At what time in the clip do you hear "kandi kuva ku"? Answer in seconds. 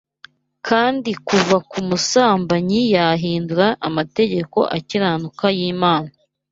0.67-1.79